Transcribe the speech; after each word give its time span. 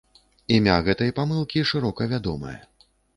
Імя 0.55 0.77
гэта 0.87 1.09
памылкі 1.19 1.63
шырока 1.73 2.09
вядомае. 2.15 2.55